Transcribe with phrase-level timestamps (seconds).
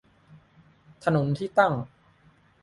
[1.03, 1.73] ถนนที่ตั้ง